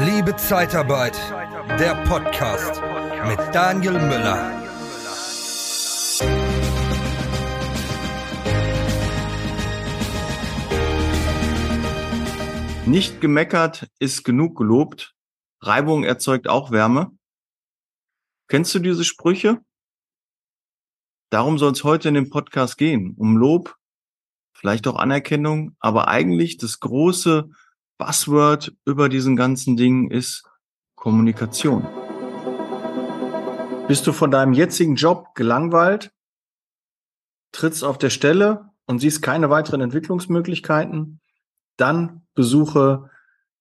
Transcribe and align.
Liebe 0.00 0.36
Zeitarbeit, 0.36 1.16
der 1.80 1.96
Podcast 2.04 2.80
mit 3.26 3.38
Daniel 3.52 3.94
Müller. 3.94 4.62
Nicht 12.86 13.20
gemeckert 13.20 13.90
ist 13.98 14.22
genug 14.22 14.56
gelobt. 14.56 15.16
Reibung 15.60 16.04
erzeugt 16.04 16.48
auch 16.48 16.70
Wärme. 16.70 17.10
Kennst 18.46 18.72
du 18.76 18.78
diese 18.78 19.02
Sprüche? 19.02 19.60
Darum 21.30 21.58
soll 21.58 21.72
es 21.72 21.82
heute 21.82 22.08
in 22.08 22.14
dem 22.14 22.30
Podcast 22.30 22.78
gehen. 22.78 23.16
Um 23.18 23.36
Lob, 23.36 23.74
vielleicht 24.52 24.86
auch 24.86 24.94
Anerkennung, 24.94 25.76
aber 25.80 26.06
eigentlich 26.06 26.56
das 26.56 26.78
große 26.78 27.50
Buzzword 27.98 28.72
über 28.84 29.08
diesen 29.08 29.36
ganzen 29.36 29.76
Dingen 29.76 30.10
ist 30.10 30.44
Kommunikation. 30.94 31.86
Bist 33.88 34.06
du 34.06 34.12
von 34.12 34.30
deinem 34.30 34.52
jetzigen 34.52 34.94
Job 34.94 35.34
gelangweilt, 35.34 36.12
trittst 37.52 37.82
auf 37.82 37.96
der 37.98 38.10
Stelle 38.10 38.70
und 38.86 39.00
siehst 39.00 39.22
keine 39.22 39.50
weiteren 39.50 39.80
Entwicklungsmöglichkeiten, 39.80 41.20
dann 41.76 42.22
besuche 42.34 43.10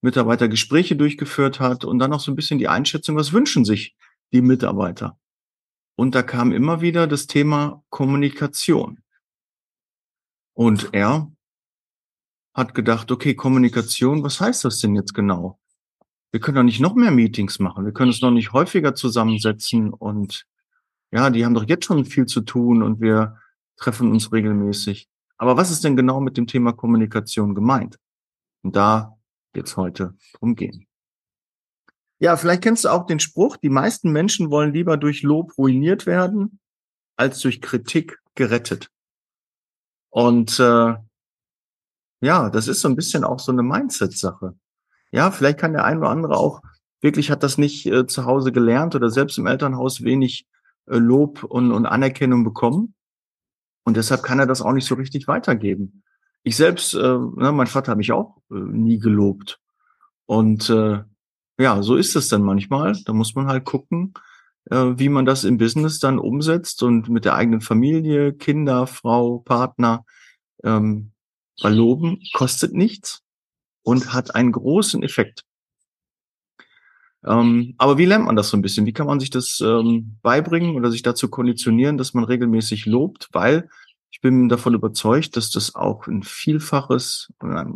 Mitarbeitergespräche 0.00 0.96
durchgeführt 0.96 1.60
hat 1.60 1.84
und 1.84 1.98
dann 1.98 2.12
auch 2.12 2.20
so 2.20 2.30
ein 2.30 2.36
bisschen 2.36 2.58
die 2.58 2.68
Einschätzung, 2.68 3.16
was 3.16 3.32
wünschen 3.32 3.64
sich 3.64 3.96
die 4.32 4.42
Mitarbeiter. 4.42 5.18
Und 5.96 6.14
da 6.14 6.22
kam 6.22 6.52
immer 6.52 6.80
wieder 6.80 7.06
das 7.06 7.26
Thema 7.26 7.82
Kommunikation. 7.90 9.00
Und 10.54 10.90
er 10.92 11.30
hat 12.54 12.74
gedacht, 12.74 13.10
okay, 13.10 13.34
Kommunikation, 13.34 14.22
was 14.22 14.40
heißt 14.40 14.64
das 14.64 14.80
denn 14.80 14.94
jetzt 14.94 15.14
genau? 15.14 15.58
Wir 16.30 16.40
können 16.40 16.56
doch 16.56 16.62
nicht 16.62 16.80
noch 16.80 16.94
mehr 16.94 17.10
Meetings 17.10 17.58
machen. 17.58 17.84
Wir 17.84 17.92
können 17.92 18.10
uns 18.10 18.20
noch 18.20 18.30
nicht 18.30 18.52
häufiger 18.52 18.94
zusammensetzen 18.94 19.92
und 19.92 20.46
ja, 21.10 21.30
die 21.30 21.44
haben 21.44 21.54
doch 21.54 21.66
jetzt 21.66 21.86
schon 21.86 22.04
viel 22.04 22.26
zu 22.26 22.42
tun 22.42 22.82
und 22.82 23.00
wir 23.00 23.38
treffen 23.76 24.10
uns 24.10 24.30
regelmäßig. 24.30 25.08
Aber 25.38 25.56
was 25.56 25.70
ist 25.70 25.84
denn 25.84 25.96
genau 25.96 26.20
mit 26.20 26.36
dem 26.36 26.46
Thema 26.46 26.72
Kommunikation 26.72 27.54
gemeint? 27.54 27.98
Und 28.62 28.76
da 28.76 29.16
jetzt 29.54 29.76
heute 29.76 30.16
drum 30.34 30.56
gehen. 30.56 30.86
Ja, 32.20 32.36
vielleicht 32.36 32.62
kennst 32.62 32.84
du 32.84 32.88
auch 32.88 33.06
den 33.06 33.20
Spruch, 33.20 33.56
die 33.56 33.70
meisten 33.70 34.10
Menschen 34.10 34.50
wollen 34.50 34.72
lieber 34.72 34.96
durch 34.96 35.22
Lob 35.22 35.56
ruiniert 35.56 36.04
werden, 36.06 36.58
als 37.16 37.38
durch 37.40 37.60
Kritik 37.60 38.18
gerettet. 38.34 38.90
Und 40.10 40.58
äh, 40.58 40.94
ja, 42.20 42.50
das 42.50 42.66
ist 42.66 42.80
so 42.80 42.88
ein 42.88 42.96
bisschen 42.96 43.22
auch 43.22 43.38
so 43.38 43.52
eine 43.52 43.62
Mindset-Sache. 43.62 44.56
Ja, 45.12 45.30
vielleicht 45.30 45.58
kann 45.58 45.72
der 45.72 45.84
ein 45.84 45.98
oder 45.98 46.10
andere 46.10 46.36
auch 46.36 46.60
wirklich 47.00 47.30
hat 47.30 47.42
das 47.42 47.58
nicht 47.58 47.86
äh, 47.86 48.06
zu 48.06 48.24
Hause 48.24 48.52
gelernt 48.52 48.94
oder 48.94 49.10
selbst 49.10 49.38
im 49.38 49.46
Elternhaus 49.46 50.02
wenig 50.02 50.46
äh, 50.86 50.96
Lob 50.96 51.44
und, 51.44 51.70
und 51.72 51.86
Anerkennung 51.86 52.44
bekommen. 52.44 52.94
Und 53.88 53.96
deshalb 53.96 54.22
kann 54.22 54.38
er 54.38 54.44
das 54.44 54.60
auch 54.60 54.74
nicht 54.74 54.84
so 54.84 54.96
richtig 54.96 55.28
weitergeben. 55.28 56.02
Ich 56.42 56.56
selbst, 56.56 56.92
äh, 56.92 56.98
ne, 56.98 57.52
mein 57.52 57.66
Vater 57.66 57.92
hat 57.92 57.96
mich 57.96 58.12
auch 58.12 58.36
äh, 58.50 58.54
nie 58.54 58.98
gelobt. 58.98 59.60
Und 60.26 60.68
äh, 60.68 61.04
ja, 61.58 61.82
so 61.82 61.96
ist 61.96 62.14
es 62.14 62.28
dann 62.28 62.42
manchmal. 62.42 62.98
Da 63.06 63.14
muss 63.14 63.34
man 63.34 63.46
halt 63.46 63.64
gucken, 63.64 64.12
äh, 64.70 64.92
wie 64.98 65.08
man 65.08 65.24
das 65.24 65.44
im 65.44 65.56
Business 65.56 66.00
dann 66.00 66.18
umsetzt 66.18 66.82
und 66.82 67.08
mit 67.08 67.24
der 67.24 67.34
eigenen 67.34 67.62
Familie, 67.62 68.34
Kinder, 68.34 68.86
Frau, 68.86 69.38
Partner. 69.38 70.04
Ähm, 70.62 71.12
weil 71.62 71.74
Loben 71.74 72.20
kostet 72.34 72.74
nichts 72.74 73.22
und 73.80 74.12
hat 74.12 74.34
einen 74.34 74.52
großen 74.52 75.02
Effekt. 75.02 75.46
Ähm, 77.28 77.74
aber 77.76 77.98
wie 77.98 78.06
lernt 78.06 78.24
man 78.24 78.36
das 78.36 78.48
so 78.48 78.56
ein 78.56 78.62
bisschen? 78.62 78.86
Wie 78.86 78.94
kann 78.94 79.06
man 79.06 79.20
sich 79.20 79.28
das 79.28 79.60
ähm, 79.60 80.16
beibringen 80.22 80.76
oder 80.76 80.90
sich 80.90 81.02
dazu 81.02 81.28
konditionieren, 81.28 81.98
dass 81.98 82.14
man 82.14 82.24
regelmäßig 82.24 82.86
lobt? 82.86 83.28
Weil 83.32 83.68
ich 84.10 84.22
bin 84.22 84.48
davon 84.48 84.74
überzeugt, 84.74 85.36
dass 85.36 85.50
das 85.50 85.74
auch 85.74 86.06
ein 86.06 86.22
Vielfaches, 86.22 87.32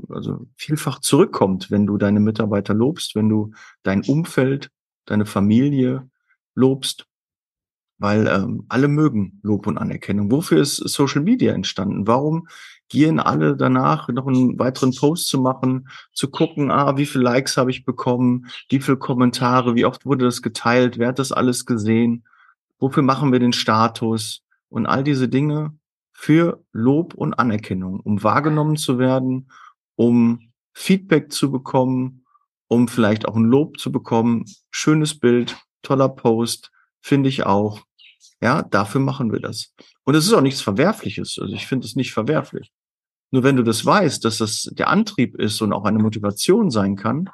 also 0.08 0.46
vielfach 0.56 1.00
zurückkommt, 1.00 1.70
wenn 1.70 1.86
du 1.86 1.98
deine 1.98 2.20
Mitarbeiter 2.20 2.72
lobst, 2.72 3.14
wenn 3.14 3.28
du 3.28 3.52
dein 3.82 4.02
Umfeld, 4.02 4.70
deine 5.04 5.26
Familie 5.26 6.08
lobst 6.54 7.06
weil 8.02 8.26
ähm, 8.26 8.66
alle 8.68 8.88
mögen 8.88 9.40
Lob 9.42 9.66
und 9.66 9.78
Anerkennung. 9.78 10.30
Wofür 10.30 10.60
ist 10.60 10.76
Social 10.76 11.22
Media 11.22 11.52
entstanden? 11.54 12.06
Warum 12.06 12.48
gieren 12.88 13.20
alle 13.20 13.56
danach, 13.56 14.08
noch 14.08 14.26
einen 14.26 14.58
weiteren 14.58 14.94
Post 14.94 15.28
zu 15.28 15.40
machen, 15.40 15.88
zu 16.12 16.30
gucken, 16.30 16.70
ah, 16.70 16.96
wie 16.98 17.06
viele 17.06 17.24
Likes 17.24 17.56
habe 17.56 17.70
ich 17.70 17.86
bekommen, 17.86 18.46
wie 18.68 18.80
viele 18.80 18.98
Kommentare, 18.98 19.74
wie 19.74 19.86
oft 19.86 20.04
wurde 20.04 20.26
das 20.26 20.42
geteilt, 20.42 20.98
wer 20.98 21.08
hat 21.08 21.18
das 21.18 21.32
alles 21.32 21.64
gesehen, 21.64 22.24
wofür 22.78 23.02
machen 23.02 23.32
wir 23.32 23.38
den 23.38 23.54
Status 23.54 24.42
und 24.68 24.84
all 24.84 25.04
diese 25.04 25.28
Dinge 25.28 25.74
für 26.12 26.62
Lob 26.72 27.14
und 27.14 27.34
Anerkennung, 27.34 28.00
um 28.00 28.22
wahrgenommen 28.22 28.76
zu 28.76 28.98
werden, 28.98 29.48
um 29.96 30.52
Feedback 30.74 31.32
zu 31.32 31.50
bekommen, 31.50 32.24
um 32.68 32.88
vielleicht 32.88 33.26
auch 33.26 33.36
ein 33.36 33.44
Lob 33.44 33.78
zu 33.78 33.90
bekommen. 33.90 34.44
Schönes 34.70 35.18
Bild, 35.18 35.56
toller 35.82 36.08
Post, 36.08 36.72
finde 37.00 37.28
ich 37.28 37.44
auch. 37.44 37.80
Ja, 38.42 38.62
dafür 38.62 39.00
machen 39.00 39.30
wir 39.30 39.38
das. 39.38 39.72
Und 40.02 40.16
es 40.16 40.26
ist 40.26 40.32
auch 40.32 40.40
nichts 40.40 40.60
Verwerfliches. 40.60 41.38
Also 41.40 41.54
ich 41.54 41.68
finde 41.68 41.86
es 41.86 41.94
nicht 41.94 42.12
verwerflich. 42.12 42.72
Nur 43.30 43.44
wenn 43.44 43.56
du 43.56 43.62
das 43.62 43.86
weißt, 43.86 44.24
dass 44.24 44.38
das 44.38 44.68
der 44.72 44.88
Antrieb 44.88 45.36
ist 45.36 45.62
und 45.62 45.72
auch 45.72 45.84
eine 45.84 46.00
Motivation 46.00 46.68
sein 46.70 46.96
kann, 46.96 47.30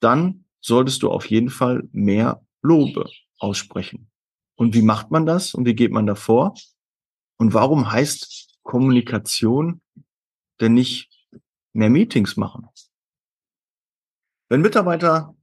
dann 0.00 0.44
solltest 0.60 1.02
du 1.02 1.10
auf 1.10 1.30
jeden 1.30 1.48
Fall 1.48 1.88
mehr 1.90 2.44
Lobe 2.60 3.08
aussprechen. 3.38 4.10
Und 4.56 4.74
wie 4.74 4.82
macht 4.82 5.10
man 5.10 5.24
das 5.24 5.54
und 5.54 5.64
wie 5.64 5.74
geht 5.74 5.90
man 5.90 6.06
davor? 6.06 6.54
Und 7.38 7.54
warum 7.54 7.90
heißt 7.90 8.58
Kommunikation 8.62 9.80
denn 10.60 10.74
nicht 10.74 11.10
mehr 11.72 11.90
Meetings 11.90 12.36
machen? 12.36 12.68
Wenn 14.50 14.60
Mitarbeiter 14.60 15.34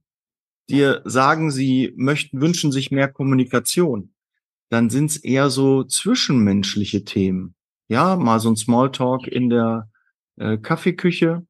dir 0.70 1.02
sagen, 1.04 1.50
sie 1.50 1.92
möchten, 1.96 2.40
wünschen 2.40 2.70
sich 2.70 2.92
mehr 2.92 3.12
Kommunikation, 3.12 4.14
dann 4.72 4.88
sind 4.88 5.10
es 5.10 5.18
eher 5.18 5.50
so 5.50 5.84
zwischenmenschliche 5.84 7.04
Themen. 7.04 7.54
Ja, 7.88 8.16
mal 8.16 8.40
so 8.40 8.48
ein 8.48 8.56
Smalltalk 8.56 9.26
in 9.26 9.50
der 9.50 9.90
äh, 10.36 10.56
Kaffeeküche. 10.56 11.46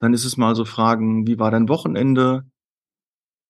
Dann 0.00 0.14
ist 0.14 0.24
es 0.24 0.38
mal 0.38 0.54
so 0.54 0.64
Fragen, 0.64 1.26
wie 1.26 1.38
war 1.38 1.50
dein 1.50 1.68
Wochenende? 1.68 2.46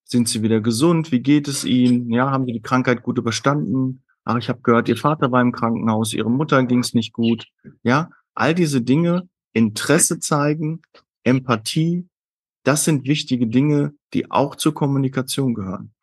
Sind 0.02 0.28
Sie 0.28 0.42
wieder 0.42 0.60
gesund? 0.60 1.12
Wie 1.12 1.20
geht 1.20 1.46
es 1.46 1.64
Ihnen? 1.64 2.10
Ja, 2.10 2.32
haben 2.32 2.44
Sie 2.46 2.52
die 2.52 2.62
Krankheit 2.62 3.04
gut 3.04 3.16
überstanden? 3.16 4.02
Ach, 4.24 4.36
ich 4.38 4.48
habe 4.48 4.60
gehört, 4.62 4.88
Ihr 4.88 4.96
Vater 4.96 5.30
war 5.30 5.40
im 5.40 5.52
Krankenhaus, 5.52 6.12
Ihre 6.12 6.30
Mutter 6.30 6.64
ging 6.64 6.80
es 6.80 6.94
nicht 6.94 7.12
gut. 7.12 7.46
Ja, 7.84 8.10
all 8.34 8.56
diese 8.56 8.82
Dinge, 8.82 9.28
Interesse 9.52 10.18
zeigen, 10.18 10.82
Empathie, 11.22 12.08
das 12.64 12.84
sind 12.84 13.06
wichtige 13.06 13.46
Dinge, 13.46 13.94
die 14.14 14.32
auch 14.32 14.56
zur 14.56 14.74
Kommunikation 14.74 15.54
gehören. 15.54 15.94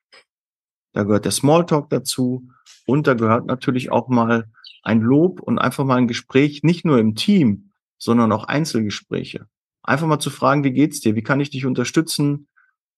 Da 0.93 1.03
gehört 1.03 1.25
der 1.25 1.31
Smalltalk 1.31 1.89
dazu 1.89 2.49
und 2.85 3.07
da 3.07 3.13
gehört 3.13 3.45
natürlich 3.45 3.91
auch 3.91 4.07
mal 4.07 4.49
ein 4.83 5.01
Lob 5.01 5.41
und 5.41 5.59
einfach 5.59 5.85
mal 5.85 5.97
ein 5.97 6.07
Gespräch, 6.07 6.63
nicht 6.63 6.85
nur 6.85 6.99
im 6.99 7.15
Team, 7.15 7.71
sondern 7.97 8.31
auch 8.31 8.45
Einzelgespräche. 8.45 9.47
Einfach 9.83 10.07
mal 10.07 10.19
zu 10.19 10.29
fragen, 10.29 10.63
wie 10.63 10.71
geht's 10.71 10.99
dir? 10.99 11.15
Wie 11.15 11.23
kann 11.23 11.39
ich 11.39 11.49
dich 11.49 11.65
unterstützen? 11.65 12.47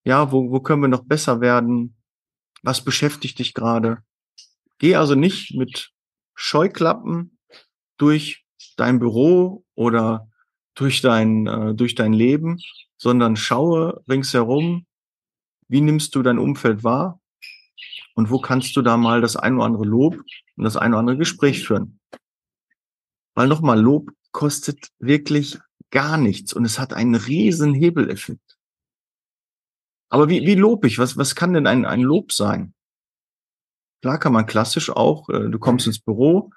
Ja, 0.03 0.31
wo, 0.31 0.51
wo 0.51 0.59
können 0.59 0.81
wir 0.81 0.88
noch 0.88 1.03
besser 1.03 1.41
werden? 1.41 1.95
Was 2.63 2.83
beschäftigt 2.83 3.39
dich 3.39 3.53
gerade? 3.53 3.99
Geh 4.77 4.95
also 4.95 5.15
nicht 5.15 5.55
mit 5.55 5.91
Scheuklappen 6.35 7.37
durch 7.97 8.45
dein 8.77 8.99
Büro 8.99 9.63
oder 9.75 10.27
durch 10.75 11.01
dein, 11.01 11.47
äh, 11.47 11.75
durch 11.75 11.95
dein 11.95 12.13
Leben, 12.13 12.57
sondern 12.97 13.35
schaue 13.35 14.03
ringsherum, 14.09 14.85
wie 15.67 15.81
nimmst 15.81 16.15
du 16.15 16.23
dein 16.23 16.39
Umfeld 16.39 16.83
wahr? 16.83 17.20
Und 18.15 18.29
wo 18.29 18.39
kannst 18.39 18.75
du 18.75 18.81
da 18.81 18.97
mal 18.97 19.21
das 19.21 19.35
ein 19.35 19.55
oder 19.55 19.65
andere 19.65 19.85
Lob 19.85 20.15
und 20.55 20.63
das 20.63 20.77
ein 20.77 20.91
oder 20.91 20.99
andere 20.99 21.17
Gespräch 21.17 21.65
führen? 21.65 21.99
Weil 23.35 23.47
nochmal, 23.47 23.79
Lob 23.79 24.11
kostet 24.31 24.89
wirklich 24.99 25.59
gar 25.89 26.17
nichts 26.17 26.53
und 26.53 26.65
es 26.65 26.79
hat 26.79 26.93
einen 26.93 27.15
riesen 27.15 27.73
Hebeleffekt. 27.73 28.57
Aber 30.09 30.29
wie, 30.29 30.45
wie 30.45 30.55
lob 30.55 30.85
ich? 30.85 30.99
Was, 30.99 31.17
was 31.17 31.35
kann 31.35 31.53
denn 31.53 31.67
ein, 31.67 31.85
ein 31.85 32.01
Lob 32.01 32.33
sein? 32.33 32.73
Klar 34.01 34.19
kann 34.19 34.33
man 34.33 34.45
klassisch 34.45 34.89
auch, 34.89 35.29
äh, 35.29 35.49
du 35.49 35.59
kommst 35.59 35.87
ins 35.87 35.99
Büro, 35.99 36.51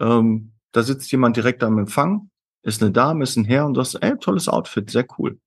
ähm, 0.00 0.52
da 0.72 0.82
sitzt 0.82 1.10
jemand 1.12 1.36
direkt 1.36 1.62
am 1.62 1.78
Empfang, 1.78 2.30
ist 2.62 2.82
eine 2.82 2.92
Dame, 2.92 3.22
ist 3.22 3.36
ein 3.36 3.44
Herr 3.44 3.66
und 3.66 3.76
sagst, 3.76 4.02
ey, 4.02 4.18
tolles 4.18 4.48
Outfit, 4.48 4.90
sehr 4.90 5.06
cool. 5.18 5.40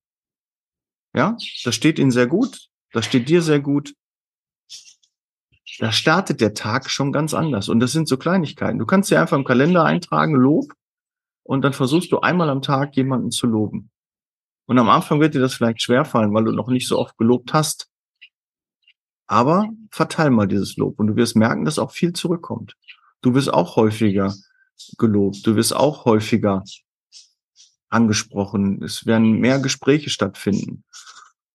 Ja, 1.13 1.37
das 1.63 1.75
steht 1.75 1.99
ihnen 1.99 2.11
sehr 2.11 2.27
gut, 2.27 2.69
das 2.93 3.05
steht 3.05 3.27
dir 3.27 3.41
sehr 3.41 3.59
gut. 3.59 3.93
Da 5.81 5.92
startet 5.92 6.42
der 6.42 6.54
Tag 6.54 6.92
schon 6.92 7.12
ganz 7.12 7.33
anders. 7.33 7.68
Und 7.68 7.80
das 7.80 7.92
sind 7.92 8.07
so 8.07 8.16
Kleinigkeiten. 8.16 8.78
Du 8.78 8.86
kannst 8.86 9.10
dir 9.10 9.19
einfach 9.19 9.36
im 9.36 9.44
Kalender 9.44 9.83
eintragen, 9.83 10.36
Lob, 10.36 10.74
und 11.42 11.63
dann 11.63 11.74
versuchst 11.74 12.12
du 12.12 12.19
einmal 12.19 12.51
am 12.51 12.62
Tag 12.62 12.95
jemanden 12.95 13.31
zu 13.31 13.48
loben. 13.48 13.89
Und 14.68 14.78
am 14.78 14.89
Anfang 14.89 15.19
wird 15.19 15.33
dir 15.33 15.42
das 15.42 15.56
vielleicht 15.56 15.81
schwerfallen, 15.81 16.36
weil 16.36 16.44
du 16.44 16.51
noch 16.51 16.68
nicht 16.68 16.88
so 16.88 17.00
oft 17.00 17.18
gelobt 17.18 17.54
hast. 17.54 17.89
Aber 19.25 19.69
verteil 19.89 20.30
mal 20.30 20.48
dieses 20.48 20.78
Lob 20.78 21.00
und 21.00 21.07
du 21.07 21.16
wirst 21.16 21.36
merken, 21.36 21.66
dass 21.66 21.80
auch 21.80 21.89
viel 21.89 22.13
zurückkommt. 22.13 22.75
Du 23.24 23.33
wirst 23.33 23.51
auch 23.51 23.75
häufiger 23.75 24.36
gelobt. 25.00 25.48
Du 25.48 25.56
wirst 25.56 25.75
auch 25.75 26.06
häufiger 26.06 26.63
angesprochen. 27.89 28.83
Es 28.83 29.07
werden 29.07 29.39
mehr 29.39 29.57
Gespräche 29.57 30.12
stattfinden. 30.12 30.83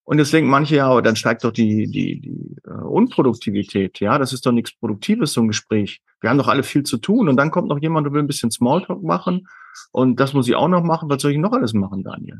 Und 0.09 0.19
jetzt 0.19 0.31
denken 0.31 0.49
manche, 0.49 0.77
ja, 0.77 0.87
aber 0.87 1.01
dann 1.01 1.17
steigt 1.17 1.43
doch 1.43 1.51
die, 1.51 1.85
die, 1.91 2.21
die 2.21 2.55
äh, 2.63 2.69
Unproduktivität. 2.69 3.99
Ja, 3.99 4.17
das 4.17 4.31
ist 4.31 4.45
doch 4.45 4.53
nichts 4.53 4.73
Produktives, 4.73 5.33
so 5.33 5.41
ein 5.41 5.49
Gespräch. 5.49 6.01
Wir 6.21 6.29
haben 6.29 6.37
doch 6.37 6.47
alle 6.47 6.63
viel 6.63 6.83
zu 6.83 6.97
tun. 6.97 7.27
Und 7.27 7.35
dann 7.35 7.51
kommt 7.51 7.67
noch 7.67 7.81
jemand 7.81 8.07
und 8.07 8.13
will 8.13 8.21
ein 8.21 8.27
bisschen 8.27 8.49
Smalltalk 8.49 9.03
machen. 9.03 9.49
Und 9.91 10.21
das 10.21 10.31
muss 10.31 10.47
ich 10.47 10.55
auch 10.55 10.69
noch 10.69 10.81
machen. 10.81 11.09
Was 11.09 11.21
soll 11.21 11.33
ich 11.33 11.37
noch 11.37 11.51
alles 11.51 11.73
machen, 11.73 12.05
Daniel? 12.05 12.39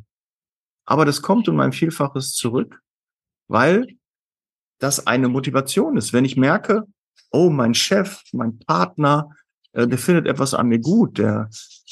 Aber 0.86 1.04
das 1.04 1.22
kommt 1.22 1.50
um 1.50 1.60
ein 1.60 1.74
Vielfaches 1.74 2.32
zurück, 2.36 2.82
weil 3.50 3.98
das 4.80 5.06
eine 5.06 5.28
Motivation 5.28 5.98
ist. 5.98 6.14
Wenn 6.14 6.24
ich 6.24 6.38
merke, 6.38 6.86
oh, 7.32 7.50
mein 7.50 7.74
Chef, 7.74 8.22
mein 8.32 8.60
Partner, 8.60 9.30
äh, 9.74 9.86
der 9.86 9.98
findet 9.98 10.26
etwas 10.28 10.54
an 10.54 10.70
mir 10.70 10.80
gut, 10.80 11.18
der, 11.18 11.50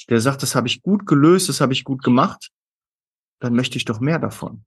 der 0.09 0.21
sagt, 0.21 0.41
das 0.41 0.55
habe 0.55 0.67
ich 0.67 0.81
gut 0.81 1.05
gelöst, 1.05 1.49
das 1.49 1.59
habe 1.59 1.73
ich 1.73 1.83
gut 1.83 2.01
gemacht, 2.01 2.49
dann 3.41 3.55
möchte 3.55 3.77
ich 3.77 3.83
doch 3.83 3.99
mehr 3.99 4.19
davon. 4.19 4.63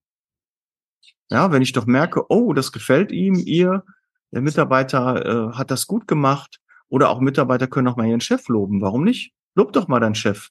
Ja, 1.30 1.52
wenn 1.52 1.62
ich 1.62 1.72
doch 1.72 1.86
merke, 1.86 2.30
oh, 2.30 2.52
das 2.52 2.72
gefällt 2.72 3.12
ihm, 3.12 3.34
ihr, 3.34 3.84
der 4.30 4.40
Mitarbeiter 4.42 5.50
äh, 5.50 5.56
hat 5.56 5.70
das 5.70 5.86
gut 5.86 6.06
gemacht, 6.06 6.60
oder 6.88 7.10
auch 7.10 7.20
Mitarbeiter 7.20 7.66
können 7.66 7.88
auch 7.88 7.96
mal 7.96 8.06
ihren 8.06 8.20
Chef 8.20 8.48
loben. 8.48 8.80
Warum 8.80 9.04
nicht? 9.04 9.32
Lob 9.54 9.72
doch 9.72 9.88
mal 9.88 10.00
deinen 10.00 10.14
Chef. 10.14 10.48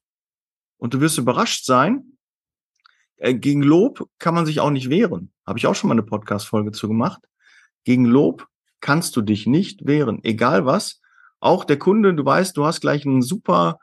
Und 0.78 0.94
du 0.94 1.02
wirst 1.02 1.18
überrascht 1.18 1.66
sein. 1.66 2.18
Äh, 3.18 3.34
gegen 3.34 3.64
Lob 3.64 4.08
kann 4.20 4.36
man 4.36 4.46
sich 4.46 4.60
auch 4.60 4.70
nicht 4.70 4.90
wehren. 4.90 5.32
Habe 5.46 5.58
ich 5.58 5.68
auch 5.68 5.76
schon 5.76 5.88
mal 5.88 5.96
eine 5.96 6.04
Podcast-Folge 6.04 6.72
zu 6.72 6.88
gemacht. 6.88 7.22
Gegen 7.84 8.06
Lob 8.06 8.48
kannst 8.80 9.16
du 9.16 9.22
dich 9.22 9.48
nicht 9.48 9.88
wehren, 9.88 10.20
egal 10.24 10.66
was. 10.66 11.02
Auch 11.40 11.66
der 11.66 11.80
Kunde, 11.80 12.14
du 12.14 12.24
weißt, 12.24 12.56
du 12.56 12.66
hast 12.66 12.82
gleich 12.82 13.06
ein 13.06 13.22
super 13.22 13.80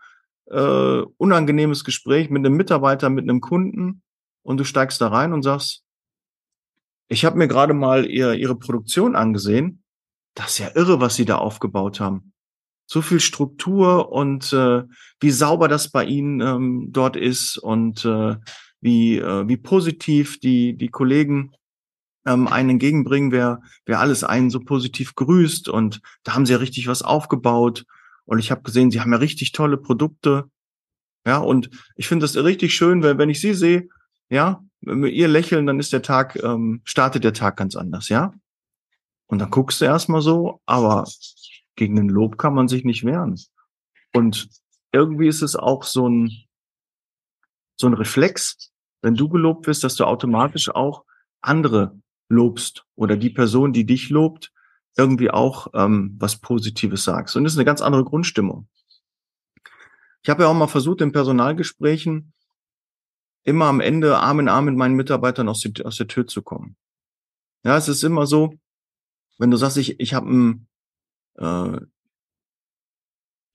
äh, 0.46 1.02
unangenehmes 1.16 1.84
Gespräch 1.84 2.30
mit 2.30 2.44
einem 2.44 2.56
Mitarbeiter, 2.56 3.10
mit 3.10 3.24
einem 3.24 3.40
Kunden 3.40 4.02
und 4.42 4.58
du 4.58 4.64
steigst 4.64 5.00
da 5.00 5.08
rein 5.08 5.32
und 5.32 5.42
sagst, 5.42 5.82
ich 7.08 7.24
habe 7.24 7.36
mir 7.36 7.48
gerade 7.48 7.74
mal 7.74 8.06
ihr, 8.06 8.34
ihre 8.34 8.56
Produktion 8.56 9.16
angesehen. 9.16 9.82
Das 10.34 10.52
ist 10.52 10.58
ja 10.58 10.70
irre, 10.74 11.00
was 11.00 11.16
sie 11.16 11.24
da 11.24 11.36
aufgebaut 11.36 12.00
haben. 12.00 12.32
So 12.86 13.02
viel 13.02 13.20
Struktur 13.20 14.12
und 14.12 14.52
äh, 14.52 14.82
wie 15.20 15.30
sauber 15.30 15.68
das 15.68 15.90
bei 15.90 16.04
ihnen 16.04 16.40
ähm, 16.40 16.88
dort 16.90 17.16
ist 17.16 17.56
und 17.56 18.04
äh, 18.04 18.36
wie, 18.80 19.18
äh, 19.18 19.48
wie 19.48 19.56
positiv 19.56 20.38
die, 20.40 20.76
die 20.76 20.88
Kollegen 20.88 21.52
ähm, 22.26 22.48
einen 22.48 22.70
entgegenbringen, 22.70 23.32
wer, 23.32 23.60
wer 23.86 24.00
alles 24.00 24.24
einen 24.24 24.50
so 24.50 24.60
positiv 24.60 25.14
grüßt. 25.14 25.68
Und 25.68 26.00
da 26.24 26.34
haben 26.34 26.46
sie 26.46 26.52
ja 26.52 26.58
richtig 26.58 26.86
was 26.86 27.02
aufgebaut. 27.02 27.84
Und 28.26 28.38
ich 28.38 28.50
habe 28.50 28.62
gesehen, 28.62 28.90
sie 28.90 29.00
haben 29.00 29.12
ja 29.12 29.18
richtig 29.18 29.52
tolle 29.52 29.76
Produkte. 29.76 30.44
Ja, 31.26 31.38
und 31.38 31.70
ich 31.96 32.06
finde 32.06 32.24
das 32.24 32.36
richtig 32.36 32.74
schön, 32.74 33.02
weil 33.02 33.16
wenn 33.16 33.30
ich 33.30 33.40
sie 33.40 33.54
sehe, 33.54 33.88
ja, 34.28 34.62
wenn 34.80 35.02
wir 35.02 35.10
ihr 35.10 35.28
lächeln, 35.28 35.66
dann 35.66 35.80
ist 35.80 35.92
der 35.92 36.02
Tag, 36.02 36.36
ähm, 36.42 36.82
startet 36.84 37.24
der 37.24 37.32
Tag 37.32 37.56
ganz 37.56 37.76
anders, 37.76 38.08
ja. 38.08 38.34
Und 39.26 39.38
dann 39.38 39.50
guckst 39.50 39.80
du 39.80 39.86
erstmal 39.86 40.20
so, 40.20 40.60
aber 40.66 41.04
gegen 41.76 41.96
den 41.96 42.08
Lob 42.08 42.38
kann 42.38 42.54
man 42.54 42.68
sich 42.68 42.84
nicht 42.84 43.04
wehren. 43.04 43.40
Und 44.12 44.48
irgendwie 44.92 45.28
ist 45.28 45.42
es 45.42 45.56
auch 45.56 45.82
so 45.82 46.08
ein, 46.08 46.30
so 47.76 47.86
ein 47.86 47.94
Reflex, 47.94 48.70
wenn 49.02 49.14
du 49.14 49.28
gelobt 49.28 49.66
wirst, 49.66 49.82
dass 49.82 49.96
du 49.96 50.04
automatisch 50.04 50.70
auch 50.70 51.04
andere 51.40 51.98
lobst 52.28 52.84
oder 52.94 53.16
die 53.16 53.30
Person, 53.30 53.72
die 53.72 53.86
dich 53.86 54.10
lobt, 54.10 54.52
irgendwie 54.96 55.30
auch 55.30 55.68
ähm, 55.74 56.14
was 56.18 56.40
Positives 56.40 57.04
sagst. 57.04 57.36
Und 57.36 57.44
das 57.44 57.54
ist 57.54 57.58
eine 57.58 57.64
ganz 57.64 57.80
andere 57.80 58.04
Grundstimmung. 58.04 58.68
Ich 60.22 60.30
habe 60.30 60.44
ja 60.44 60.48
auch 60.48 60.54
mal 60.54 60.68
versucht, 60.68 61.00
in 61.00 61.12
Personalgesprächen 61.12 62.33
immer 63.44 63.66
am 63.66 63.80
Ende 63.80 64.18
Arm 64.18 64.40
in 64.40 64.48
Arm 64.48 64.66
mit 64.66 64.76
meinen 64.76 64.96
Mitarbeitern 64.96 65.48
aus, 65.48 65.60
die, 65.60 65.84
aus 65.84 65.96
der 65.96 66.08
Tür 66.08 66.26
zu 66.26 66.42
kommen. 66.42 66.76
Ja, 67.64 67.76
es 67.76 67.88
ist 67.88 68.02
immer 68.02 68.26
so, 68.26 68.54
wenn 69.38 69.50
du 69.50 69.56
sagst, 69.56 69.76
ich, 69.76 70.00
ich 70.00 70.14
habe 70.14 70.28
einen, 70.28 70.68
äh, 71.38 71.80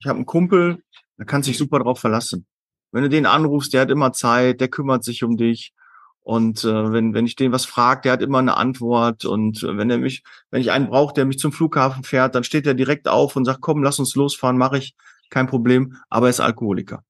ich 0.00 0.06
habe 0.06 0.24
Kumpel, 0.24 0.82
da 1.16 1.24
kannst 1.24 1.46
du 1.46 1.50
dich 1.50 1.58
super 1.58 1.80
drauf 1.80 2.00
verlassen. 2.00 2.46
Wenn 2.92 3.02
du 3.02 3.08
den 3.08 3.26
anrufst, 3.26 3.72
der 3.72 3.82
hat 3.82 3.90
immer 3.90 4.12
Zeit, 4.12 4.60
der 4.60 4.68
kümmert 4.68 5.04
sich 5.04 5.22
um 5.22 5.36
dich, 5.36 5.74
und 6.22 6.64
äh, 6.64 6.92
wenn, 6.92 7.14
wenn 7.14 7.26
ich 7.26 7.34
den 7.34 7.52
was 7.52 7.64
frage, 7.64 8.02
der 8.02 8.12
hat 8.12 8.22
immer 8.22 8.38
eine 8.38 8.56
Antwort. 8.56 9.24
Und 9.24 9.62
äh, 9.62 9.76
wenn 9.76 9.90
er 9.90 9.98
mich, 9.98 10.22
wenn 10.50 10.60
ich 10.60 10.70
einen 10.70 10.88
brauche, 10.88 11.14
der 11.14 11.24
mich 11.24 11.38
zum 11.38 11.52
Flughafen 11.52 12.04
fährt, 12.04 12.34
dann 12.34 12.44
steht 12.44 12.66
er 12.66 12.74
direkt 12.74 13.08
auf 13.08 13.36
und 13.36 13.44
sagt, 13.44 13.60
komm, 13.60 13.82
lass 13.82 13.98
uns 13.98 14.14
losfahren, 14.14 14.58
mache 14.58 14.78
ich, 14.78 14.94
kein 15.30 15.46
Problem, 15.46 15.96
aber 16.08 16.26
er 16.26 16.30
ist 16.30 16.40
Alkoholiker. 16.40 17.04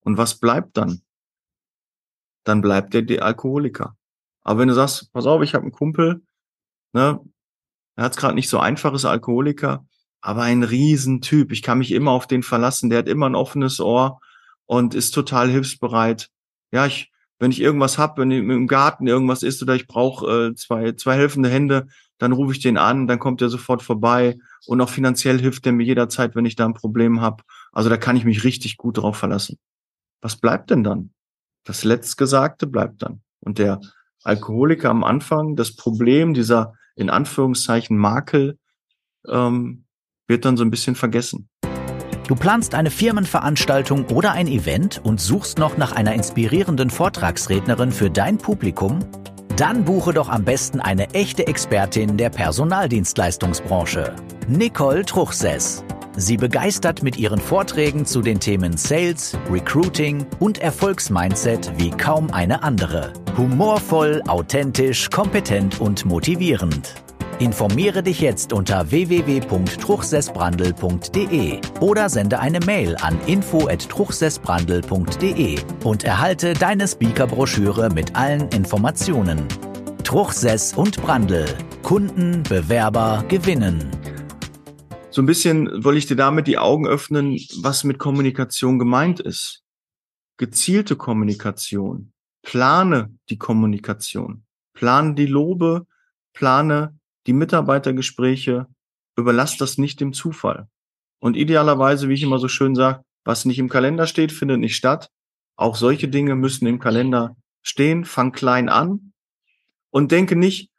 Und 0.00 0.18
was 0.18 0.38
bleibt 0.38 0.76
dann? 0.76 1.02
Dann 2.46 2.60
bleibt 2.60 2.94
er 2.94 3.02
der 3.02 3.24
Alkoholiker. 3.24 3.96
Aber 4.42 4.60
wenn 4.60 4.68
du 4.68 4.74
sagst, 4.74 5.12
pass 5.12 5.26
auf, 5.26 5.42
ich 5.42 5.54
habe 5.54 5.62
einen 5.62 5.72
Kumpel, 5.72 6.22
ne, 6.92 7.20
er 7.96 8.04
hat 8.04 8.12
es 8.12 8.18
gerade 8.18 8.36
nicht 8.36 8.48
so 8.48 8.60
einfach, 8.60 8.94
ist 8.94 9.04
Alkoholiker, 9.04 9.84
aber 10.20 10.42
ein 10.42 10.62
Riesentyp. 10.62 11.50
Ich 11.50 11.62
kann 11.62 11.78
mich 11.78 11.90
immer 11.90 12.12
auf 12.12 12.28
den 12.28 12.44
verlassen, 12.44 12.88
der 12.88 13.00
hat 13.00 13.08
immer 13.08 13.28
ein 13.28 13.34
offenes 13.34 13.80
Ohr 13.80 14.20
und 14.66 14.94
ist 14.94 15.10
total 15.10 15.50
hilfsbereit. 15.50 16.28
Ja, 16.70 16.86
ich, 16.86 17.10
wenn 17.40 17.50
ich 17.50 17.60
irgendwas 17.60 17.98
hab, 17.98 18.16
wenn 18.18 18.30
im 18.30 18.68
Garten 18.68 19.08
irgendwas 19.08 19.42
ist 19.42 19.60
oder 19.62 19.74
ich 19.74 19.88
brauche 19.88 20.50
äh, 20.50 20.54
zwei, 20.54 20.92
zwei 20.92 21.16
helfende 21.16 21.48
Hände, 21.48 21.88
dann 22.18 22.30
rufe 22.30 22.52
ich 22.52 22.60
den 22.60 22.78
an, 22.78 23.08
dann 23.08 23.18
kommt 23.18 23.42
er 23.42 23.48
sofort 23.48 23.82
vorbei 23.82 24.38
und 24.66 24.80
auch 24.80 24.88
finanziell 24.88 25.40
hilft 25.40 25.66
er 25.66 25.72
mir 25.72 25.84
jederzeit, 25.84 26.36
wenn 26.36 26.46
ich 26.46 26.54
da 26.54 26.64
ein 26.64 26.74
Problem 26.74 27.20
habe. 27.20 27.42
Also 27.72 27.88
da 27.88 27.96
kann 27.96 28.16
ich 28.16 28.24
mich 28.24 28.44
richtig 28.44 28.76
gut 28.76 28.98
drauf 28.98 29.16
verlassen. 29.16 29.58
Was 30.20 30.36
bleibt 30.36 30.70
denn 30.70 30.84
dann? 30.84 31.10
Das 31.66 31.84
Letztgesagte 31.84 32.66
bleibt 32.66 33.02
dann. 33.02 33.20
Und 33.40 33.58
der 33.58 33.80
Alkoholiker 34.22 34.90
am 34.90 35.04
Anfang, 35.04 35.56
das 35.56 35.76
Problem, 35.76 36.32
dieser 36.32 36.74
in 36.94 37.10
Anführungszeichen 37.10 37.98
Makel, 37.98 38.58
ähm, 39.28 39.84
wird 40.26 40.44
dann 40.44 40.56
so 40.56 40.64
ein 40.64 40.70
bisschen 40.70 40.94
vergessen. 40.94 41.48
Du 42.26 42.34
planst 42.34 42.74
eine 42.74 42.90
Firmenveranstaltung 42.90 44.06
oder 44.06 44.32
ein 44.32 44.48
Event 44.48 45.00
und 45.04 45.20
suchst 45.20 45.58
noch 45.58 45.76
nach 45.76 45.92
einer 45.92 46.14
inspirierenden 46.14 46.90
Vortragsrednerin 46.90 47.92
für 47.92 48.10
dein 48.10 48.38
Publikum? 48.38 48.98
Dann 49.56 49.84
buche 49.84 50.12
doch 50.12 50.28
am 50.28 50.44
besten 50.44 50.80
eine 50.80 51.14
echte 51.14 51.46
Expertin 51.46 52.16
der 52.16 52.30
Personaldienstleistungsbranche, 52.30 54.14
Nicole 54.48 55.04
Truchsess. 55.04 55.84
Sie 56.18 56.38
begeistert 56.38 57.02
mit 57.02 57.18
ihren 57.18 57.38
Vorträgen 57.38 58.06
zu 58.06 58.22
den 58.22 58.40
Themen 58.40 58.78
Sales, 58.78 59.36
Recruiting 59.50 60.24
und 60.38 60.56
Erfolgsmindset 60.58 61.70
wie 61.76 61.90
kaum 61.90 62.30
eine 62.30 62.62
andere. 62.62 63.12
Humorvoll, 63.36 64.22
authentisch, 64.26 65.10
kompetent 65.10 65.78
und 65.78 66.06
motivierend. 66.06 66.94
Informiere 67.38 68.02
dich 68.02 68.20
jetzt 68.20 68.54
unter 68.54 68.90
www.truchsessbrandel.de 68.90 71.60
oder 71.80 72.08
sende 72.08 72.40
eine 72.40 72.60
Mail 72.60 72.96
an 72.96 73.20
info@truchsessbrandel.de 73.26 75.58
und 75.84 76.04
erhalte 76.04 76.54
deine 76.54 76.88
Speakerbroschüre 76.88 77.90
mit 77.90 78.16
allen 78.16 78.48
Informationen. 78.48 79.46
Truchsess 80.02 80.72
und 80.72 81.02
Brandel. 81.02 81.44
Kunden, 81.82 82.42
Bewerber 82.44 83.22
gewinnen. 83.28 83.90
So 85.16 85.22
ein 85.22 85.26
bisschen 85.26 85.82
wollte 85.82 85.96
ich 85.96 86.04
dir 86.04 86.14
damit 86.14 86.46
die 86.46 86.58
Augen 86.58 86.86
öffnen, 86.86 87.38
was 87.62 87.84
mit 87.84 87.98
Kommunikation 87.98 88.78
gemeint 88.78 89.18
ist. 89.18 89.62
Gezielte 90.36 90.94
Kommunikation. 90.94 92.12
Plane 92.42 93.16
die 93.30 93.38
Kommunikation. 93.38 94.44
Plane 94.74 95.14
die 95.14 95.24
Lobe, 95.24 95.86
plane 96.34 97.00
die 97.26 97.32
Mitarbeitergespräche, 97.32 98.66
überlasst 99.16 99.58
das 99.62 99.78
nicht 99.78 100.00
dem 100.00 100.12
Zufall. 100.12 100.68
Und 101.18 101.34
idealerweise, 101.34 102.10
wie 102.10 102.14
ich 102.14 102.22
immer 102.22 102.38
so 102.38 102.48
schön 102.48 102.74
sage, 102.74 103.02
was 103.24 103.46
nicht 103.46 103.58
im 103.58 103.70
Kalender 103.70 104.06
steht, 104.06 104.32
findet 104.32 104.60
nicht 104.60 104.76
statt. 104.76 105.08
Auch 105.56 105.76
solche 105.76 106.08
Dinge 106.08 106.34
müssen 106.34 106.66
im 106.66 106.78
Kalender 106.78 107.36
stehen. 107.62 108.04
Fang 108.04 108.32
klein 108.32 108.68
an 108.68 109.14
und 109.88 110.12
denke 110.12 110.36
nicht, 110.36 110.70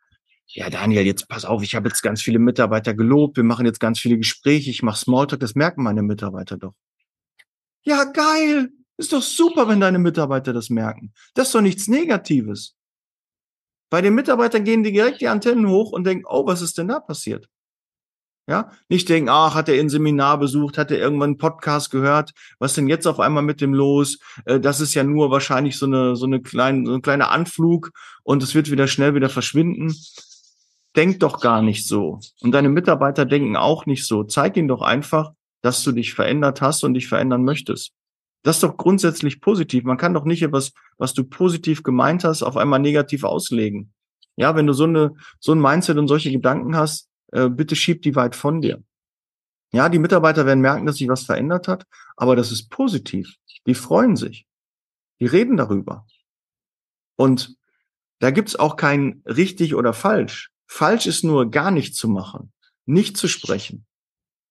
ja 0.47 0.69
Daniel, 0.69 1.05
jetzt 1.05 1.27
pass 1.27 1.45
auf, 1.45 1.63
ich 1.63 1.75
habe 1.75 1.89
jetzt 1.89 2.01
ganz 2.01 2.21
viele 2.21 2.39
Mitarbeiter 2.39 2.93
gelobt, 2.93 3.37
wir 3.37 3.43
machen 3.43 3.65
jetzt 3.65 3.79
ganz 3.79 3.99
viele 3.99 4.17
Gespräche, 4.17 4.69
ich 4.69 4.83
mache 4.83 4.97
Smalltalk, 4.97 5.39
das 5.39 5.55
merken 5.55 5.83
meine 5.83 6.03
Mitarbeiter 6.03 6.57
doch. 6.57 6.73
Ja, 7.83 8.03
geil, 8.05 8.69
Ist 8.97 9.13
doch 9.13 9.21
super, 9.21 9.67
wenn 9.67 9.79
deine 9.79 9.99
Mitarbeiter 9.99 10.53
das 10.53 10.69
merken. 10.69 11.13
Das 11.35 11.47
ist 11.47 11.55
doch 11.55 11.61
nichts 11.61 11.87
Negatives. 11.87 12.75
Bei 13.89 14.01
den 14.01 14.15
Mitarbeitern 14.15 14.63
gehen 14.63 14.83
die 14.83 14.91
direkt 14.91 15.21
die 15.21 15.27
Antennen 15.27 15.67
hoch 15.69 15.91
und 15.91 16.03
denken, 16.03 16.25
oh, 16.27 16.45
was 16.45 16.61
ist 16.61 16.77
denn 16.77 16.87
da 16.89 16.99
passiert? 16.99 17.47
Ja, 18.49 18.71
nicht 18.87 19.09
denken, 19.09 19.29
ach, 19.29 19.55
hat 19.55 19.67
er 19.67 19.77
ein 19.77 19.89
Seminar 19.89 20.39
besucht, 20.39 20.77
hat 20.77 20.89
er 20.89 20.99
irgendwann 20.99 21.31
einen 21.31 21.37
Podcast 21.37 21.91
gehört, 21.91 22.31
was 22.59 22.75
denn 22.75 22.87
jetzt 22.87 23.05
auf 23.05 23.19
einmal 23.19 23.43
mit 23.43 23.59
dem 23.59 23.73
los? 23.73 24.19
Äh, 24.45 24.61
das 24.61 24.79
ist 24.79 24.93
ja 24.93 25.03
nur 25.03 25.31
wahrscheinlich 25.31 25.77
so 25.77 25.85
eine, 25.85 26.15
so 26.15 26.25
eine 26.25 26.41
kleine, 26.41 26.85
so 26.85 26.93
ein 26.93 27.01
kleiner 27.01 27.29
Anflug 27.29 27.91
und 28.23 28.41
es 28.41 28.55
wird 28.55 28.71
wieder 28.71 28.87
schnell 28.87 29.15
wieder 29.15 29.29
verschwinden. 29.29 29.93
Denk 30.97 31.19
doch 31.19 31.39
gar 31.39 31.61
nicht 31.61 31.87
so. 31.87 32.19
Und 32.41 32.51
deine 32.51 32.69
Mitarbeiter 32.69 33.25
denken 33.25 33.55
auch 33.55 33.85
nicht 33.85 34.07
so. 34.07 34.23
Zeig 34.23 34.57
ihnen 34.57 34.67
doch 34.67 34.81
einfach, 34.81 35.31
dass 35.61 35.83
du 35.83 35.91
dich 35.91 36.15
verändert 36.15 36.59
hast 36.61 36.83
und 36.83 36.95
dich 36.95 37.07
verändern 37.07 37.43
möchtest. 37.43 37.93
Das 38.41 38.57
ist 38.57 38.63
doch 38.63 38.77
grundsätzlich 38.77 39.39
positiv. 39.39 39.83
Man 39.83 39.97
kann 39.97 40.15
doch 40.15 40.25
nicht 40.25 40.41
etwas, 40.41 40.73
was 40.97 41.13
du 41.13 41.23
positiv 41.23 41.83
gemeint 41.83 42.23
hast, 42.23 42.41
auf 42.41 42.57
einmal 42.57 42.79
negativ 42.79 43.23
auslegen. 43.23 43.93
Ja, 44.37 44.55
wenn 44.55 44.65
du 44.65 44.73
so 44.73 44.85
eine, 44.85 45.13
so 45.39 45.51
ein 45.51 45.61
Mindset 45.61 45.97
und 45.97 46.07
solche 46.07 46.31
Gedanken 46.31 46.75
hast, 46.75 47.09
äh, 47.31 47.47
bitte 47.47 47.75
schieb 47.75 48.01
die 48.01 48.15
weit 48.15 48.35
von 48.35 48.61
dir. 48.61 48.83
Ja, 49.73 49.89
die 49.89 49.99
Mitarbeiter 49.99 50.45
werden 50.47 50.61
merken, 50.61 50.87
dass 50.87 50.97
sich 50.97 51.07
was 51.07 51.23
verändert 51.23 51.67
hat, 51.67 51.85
aber 52.15 52.35
das 52.35 52.51
ist 52.51 52.69
positiv. 52.69 53.35
Die 53.67 53.75
freuen 53.75 54.15
sich. 54.15 54.47
Die 55.19 55.25
reden 55.27 55.57
darüber. 55.57 56.07
Und 57.17 57.55
da 58.19 58.31
gibt's 58.31 58.55
auch 58.55 58.77
kein 58.77 59.21
richtig 59.25 59.75
oder 59.75 59.93
falsch. 59.93 60.51
Falsch 60.67 61.07
ist 61.07 61.23
nur 61.23 61.49
gar 61.49 61.71
nichts 61.71 61.97
zu 61.97 62.07
machen, 62.07 62.51
nicht 62.85 63.17
zu 63.17 63.27
sprechen, 63.27 63.85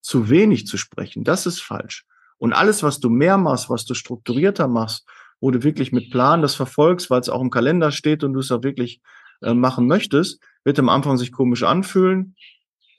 zu 0.00 0.28
wenig 0.28 0.66
zu 0.66 0.76
sprechen. 0.78 1.24
Das 1.24 1.46
ist 1.46 1.60
falsch. 1.60 2.06
Und 2.38 2.52
alles, 2.52 2.82
was 2.82 3.00
du 3.00 3.08
mehr 3.08 3.38
machst, 3.38 3.70
was 3.70 3.84
du 3.84 3.94
strukturierter 3.94 4.68
machst, 4.68 5.06
wo 5.40 5.50
du 5.50 5.62
wirklich 5.62 5.92
mit 5.92 6.10
Plan 6.10 6.42
das 6.42 6.54
verfolgst, 6.54 7.10
weil 7.10 7.20
es 7.20 7.28
auch 7.28 7.40
im 7.40 7.50
Kalender 7.50 7.90
steht 7.90 8.24
und 8.24 8.32
du 8.32 8.40
es 8.40 8.50
auch 8.50 8.62
wirklich 8.62 9.00
äh, 9.42 9.54
machen 9.54 9.86
möchtest, 9.86 10.40
wird 10.64 10.78
am 10.78 10.88
Anfang 10.88 11.16
sich 11.18 11.32
komisch 11.32 11.62
anfühlen, 11.62 12.34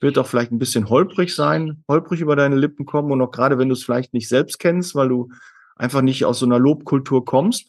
wird 0.00 0.18
auch 0.18 0.26
vielleicht 0.26 0.52
ein 0.52 0.58
bisschen 0.58 0.88
holprig 0.88 1.34
sein, 1.34 1.82
holprig 1.88 2.20
über 2.20 2.36
deine 2.36 2.56
Lippen 2.56 2.86
kommen 2.86 3.10
und 3.10 3.20
auch 3.20 3.30
gerade 3.30 3.58
wenn 3.58 3.68
du 3.68 3.74
es 3.74 3.82
vielleicht 3.82 4.14
nicht 4.14 4.28
selbst 4.28 4.58
kennst, 4.58 4.94
weil 4.94 5.08
du 5.08 5.30
einfach 5.76 6.02
nicht 6.02 6.24
aus 6.24 6.38
so 6.38 6.46
einer 6.46 6.58
Lobkultur 6.58 7.24
kommst, 7.24 7.68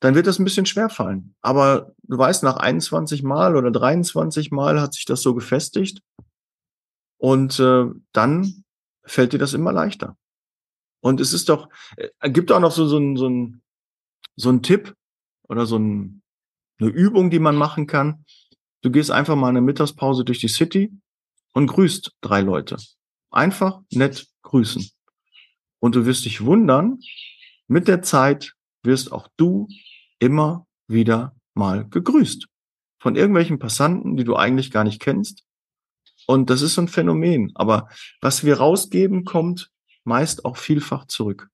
dann 0.00 0.14
wird 0.14 0.26
das 0.26 0.38
ein 0.38 0.44
bisschen 0.44 0.66
schwer 0.66 0.88
fallen. 0.88 1.34
Aber 1.40 1.92
du 2.02 2.18
weißt, 2.18 2.42
nach 2.42 2.56
21 2.56 3.22
Mal 3.22 3.56
oder 3.56 3.70
23 3.70 4.50
Mal 4.50 4.80
hat 4.80 4.94
sich 4.94 5.04
das 5.04 5.22
so 5.22 5.34
gefestigt 5.34 6.02
und 7.18 7.58
äh, 7.58 7.86
dann 8.12 8.64
fällt 9.04 9.32
dir 9.32 9.38
das 9.38 9.54
immer 9.54 9.72
leichter. 9.72 10.16
Und 11.00 11.20
es 11.20 11.32
ist 11.32 11.48
doch, 11.48 11.68
äh, 11.96 12.30
gibt 12.30 12.52
auch 12.52 12.60
noch 12.60 12.72
so, 12.72 12.86
so, 12.86 12.98
ein, 12.98 13.16
so, 13.16 13.28
ein, 13.28 13.62
so 14.36 14.50
ein 14.50 14.62
Tipp 14.62 14.94
oder 15.48 15.66
so 15.66 15.78
ein, 15.78 16.22
eine 16.80 16.90
Übung, 16.90 17.30
die 17.30 17.38
man 17.38 17.56
machen 17.56 17.86
kann. 17.86 18.24
Du 18.82 18.90
gehst 18.90 19.10
einfach 19.10 19.34
mal 19.34 19.48
eine 19.48 19.60
Mittagspause 19.60 20.24
durch 20.24 20.38
die 20.38 20.48
City 20.48 20.92
und 21.52 21.66
grüßt 21.66 22.12
drei 22.20 22.40
Leute. 22.40 22.76
Einfach 23.30 23.80
nett 23.90 24.28
grüßen. 24.42 24.88
Und 25.80 25.94
du 25.94 26.06
wirst 26.06 26.24
dich 26.24 26.44
wundern, 26.44 27.00
mit 27.66 27.88
der 27.88 28.02
Zeit 28.02 28.54
wirst 28.88 29.12
auch 29.12 29.28
du 29.36 29.68
immer 30.18 30.66
wieder 30.88 31.36
mal 31.54 31.88
gegrüßt. 31.88 32.48
Von 33.00 33.14
irgendwelchen 33.14 33.60
Passanten, 33.60 34.16
die 34.16 34.24
du 34.24 34.34
eigentlich 34.34 34.72
gar 34.72 34.82
nicht 34.82 35.00
kennst. 35.00 35.44
Und 36.26 36.50
das 36.50 36.62
ist 36.62 36.74
so 36.74 36.82
ein 36.82 36.88
Phänomen. 36.88 37.52
Aber 37.54 37.88
was 38.20 38.42
wir 38.42 38.58
rausgeben, 38.58 39.24
kommt 39.24 39.70
meist 40.04 40.44
auch 40.44 40.56
vielfach 40.56 41.06
zurück. 41.06 41.48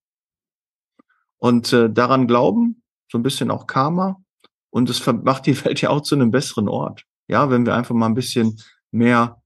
Und 1.37 1.73
äh, 1.73 1.91
daran 1.91 2.27
glauben, 2.27 2.83
so 3.11 3.19
ein 3.19 3.23
bisschen 3.23 3.51
auch 3.51 3.67
Karma. 3.67 4.23
Und 4.71 4.89
es 4.89 5.05
macht 5.07 5.47
die 5.47 5.63
Welt 5.65 5.81
ja 5.83 5.91
auch 5.91 6.01
zu 6.01 6.15
einem 6.15 6.31
besseren 6.31 6.69
Ort. 6.69 7.05
Ja, 7.29 7.51
wenn 7.51 7.67
wir 7.67 7.75
einfach 7.75 7.95
mal 7.95 8.07
ein 8.07 8.15
bisschen 8.15 8.61
mehr 8.91 9.43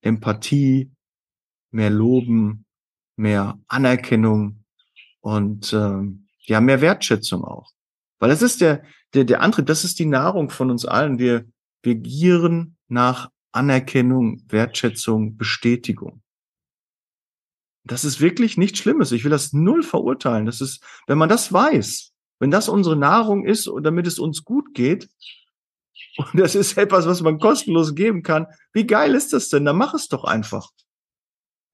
Empathie, 0.00 0.90
mehr 1.70 1.90
Loben, 1.90 2.64
mehr 3.16 3.58
Anerkennung 3.68 4.64
und 5.20 5.72
ähm, 5.72 6.21
ja, 6.42 6.60
mehr 6.60 6.80
Wertschätzung 6.80 7.44
auch. 7.44 7.72
Weil 8.18 8.30
das 8.30 8.42
ist 8.42 8.60
der, 8.60 8.84
der, 9.14 9.24
der 9.24 9.40
Antrieb, 9.40 9.66
das 9.66 9.84
ist 9.84 9.98
die 9.98 10.06
Nahrung 10.06 10.50
von 10.50 10.70
uns 10.70 10.84
allen. 10.84 11.18
Wir, 11.18 11.46
wir 11.82 11.94
gieren 11.96 12.76
nach 12.88 13.30
Anerkennung, 13.52 14.42
Wertschätzung, 14.48 15.36
Bestätigung. 15.36 16.22
Das 17.84 18.04
ist 18.04 18.20
wirklich 18.20 18.56
nichts 18.56 18.78
Schlimmes. 18.78 19.12
Ich 19.12 19.24
will 19.24 19.30
das 19.30 19.52
null 19.52 19.82
verurteilen. 19.82 20.46
Das 20.46 20.60
ist, 20.60 20.82
wenn 21.06 21.18
man 21.18 21.28
das 21.28 21.52
weiß, 21.52 22.12
wenn 22.38 22.50
das 22.50 22.68
unsere 22.68 22.96
Nahrung 22.96 23.44
ist 23.44 23.66
und 23.66 23.82
damit 23.82 24.06
es 24.06 24.18
uns 24.18 24.44
gut 24.44 24.74
geht, 24.74 25.08
und 26.16 26.38
das 26.40 26.54
ist 26.54 26.76
etwas, 26.76 27.06
was 27.06 27.22
man 27.22 27.38
kostenlos 27.38 27.94
geben 27.94 28.22
kann, 28.22 28.46
wie 28.72 28.86
geil 28.86 29.14
ist 29.14 29.32
das 29.32 29.48
denn? 29.48 29.64
Dann 29.64 29.76
mach 29.76 29.94
es 29.94 30.08
doch 30.08 30.24
einfach. 30.24 30.70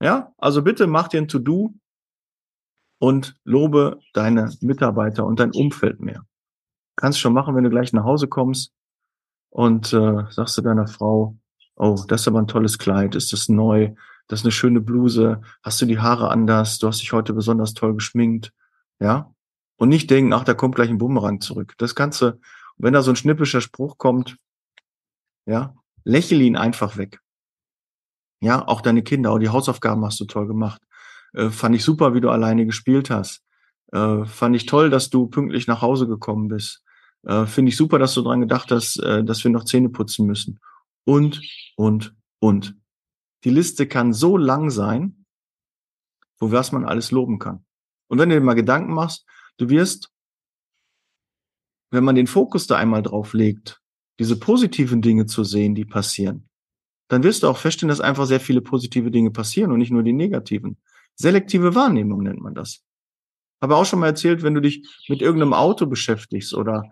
Ja, 0.01 0.33
also 0.39 0.63
bitte 0.63 0.87
mach 0.87 1.09
dir 1.09 1.19
ein 1.19 1.29
To-Do 1.29 1.75
und 2.99 3.37
lobe 3.45 4.01
deine 4.13 4.53
Mitarbeiter 4.61 5.25
und 5.25 5.41
dein 5.41 5.53
Umfeld 5.53 6.01
mehr. 6.01 6.25
Kannst 6.97 7.21
schon 7.21 7.33
machen, 7.33 7.55
wenn 7.55 7.65
du 7.65 7.71
gleich 7.71 7.93
nach 7.93 8.05
Hause 8.05 8.29
kommst 8.29 8.73
und 9.51 9.93
äh, 9.93 10.25
sagst 10.31 10.59
du 10.59 10.63
deiner 10.63 10.89
Frau, 10.89 11.37
oh, 11.77 11.97
das 12.09 12.23
ist 12.23 12.29
aber 12.29 12.41
ein 12.41 12.49
tolles 12.49 12.79
Kleid, 12.79 13.15
ist 13.15 13.33
das 13.33 13.49
neu, 13.49 13.95
das 14.27 14.41
ist 14.41 14.47
eine 14.47 14.53
schöne 14.53 14.81
Bluse, 14.81 15.41
hast 15.63 15.81
du 15.81 15.87
die 15.87 16.01
Haare 16.01 16.31
anders, 16.31 16.79
du 16.79 16.89
hast 16.89 17.01
dich 17.01 17.13
heute 17.13 17.33
besonders 17.33 17.75
toll 17.75 17.95
geschminkt, 17.95 18.53
ja? 19.01 19.33
Und 19.77 19.91
nicht 19.91 20.11
denken, 20.11 20.33
ach, 20.33 20.43
da 20.43 20.55
kommt 20.55 20.75
gleich 20.75 20.91
ein 20.91 20.99
Bumerang 20.99 21.41
zurück. 21.41 21.75
Das 21.79 21.95
Ganze, 21.95 22.41
wenn 22.79 22.95
da 22.95 23.03
so 23.03 23.13
ein 23.13 23.17
schnippischer 23.17 23.61
Spruch 23.61 23.97
kommt, 23.97 24.37
ja, 25.47 25.75
lächel 26.03 26.41
ihn 26.41 26.57
einfach 26.57 26.97
weg. 26.97 27.21
Ja, 28.41 28.67
auch 28.67 28.81
deine 28.81 29.03
Kinder, 29.03 29.31
auch 29.31 29.39
die 29.39 29.51
Hausaufgaben 29.51 30.05
hast 30.05 30.19
du 30.19 30.25
toll 30.25 30.49
gemacht. 30.49 30.83
Äh, 31.33 31.51
fand 31.51 31.75
ich 31.75 31.85
super, 31.85 32.15
wie 32.15 32.21
du 32.21 32.31
alleine 32.31 32.67
gespielt 32.67 33.11
hast. 33.11 33.43
Äh, 33.93 34.25
fand 34.25 34.57
ich 34.57 34.67
toll, 34.67 34.91
dass 34.91 35.11
du 35.11 35.27
pünktlich 35.27 35.67
nach 35.67 35.83
Hause 35.83 36.07
gekommen 36.07 36.49
bist. 36.49 36.83
Äh, 37.25 37.47
Finde 37.47 37.71
ich 37.71 37.77
super, 37.77 37.99
dass 37.99 38.15
du 38.15 38.23
dran 38.23 38.41
gedacht 38.41 38.71
hast, 38.71 38.99
äh, 38.99 39.25
dass 39.25 39.43
wir 39.45 39.51
noch 39.51 39.65
Zähne 39.65 39.89
putzen 39.89 40.27
müssen 40.27 40.61
und, 41.05 41.41
und, 41.77 42.15
und. 42.39 42.77
Die 43.45 43.51
Liste 43.51 43.87
kann 43.87 44.13
so 44.13 44.37
lang 44.37 44.71
sein, 44.71 45.25
wo 46.39 46.53
was 46.53 46.73
man 46.73 46.85
alles 46.85 47.11
loben 47.11 47.39
kann. 47.39 47.65
Und 48.09 48.19
wenn 48.19 48.29
du 48.29 48.37
dir 48.37 48.45
mal 48.45 48.55
Gedanken 48.55 48.93
machst, 48.93 49.27
du 49.59 49.69
wirst, 49.69 50.11
wenn 51.91 52.05
man 52.05 52.15
den 52.15 52.27
Fokus 52.27 52.67
da 52.67 52.77
einmal 52.77 53.03
drauf 53.03 53.33
legt, 53.33 53.81
diese 54.19 54.39
positiven 54.39 55.01
Dinge 55.01 55.27
zu 55.27 55.45
sehen, 55.45 55.75
die 55.75 55.85
passieren, 55.85 56.49
dann 57.09 57.23
wirst 57.23 57.43
du 57.43 57.49
auch 57.49 57.57
feststellen, 57.57 57.89
dass 57.89 58.01
einfach 58.01 58.27
sehr 58.27 58.41
viele 58.41 58.61
positive 58.61 59.11
Dinge 59.11 59.31
passieren 59.31 59.73
und 59.73 59.79
nicht 59.79 59.91
nur 59.91 60.03
die 60.03 60.13
negativen. 60.13 60.77
Selektive 61.21 61.75
Wahrnehmung 61.75 62.23
nennt 62.23 62.41
man 62.41 62.55
das. 62.55 62.85
Habe 63.61 63.77
auch 63.77 63.85
schon 63.85 63.99
mal 63.99 64.07
erzählt, 64.07 64.43
wenn 64.43 64.55
du 64.55 64.61
dich 64.61 64.87
mit 65.09 65.21
irgendeinem 65.21 65.53
Auto 65.53 65.87
beschäftigst 65.87 66.55
oder 66.55 66.85